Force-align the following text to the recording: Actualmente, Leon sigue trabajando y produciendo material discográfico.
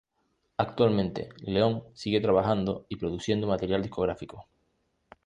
Actualmente, 0.57 1.29
Leon 1.43 1.83
sigue 1.93 2.21
trabajando 2.21 2.87
y 2.89 2.95
produciendo 2.95 3.45
material 3.45 3.83
discográfico. 3.83 4.47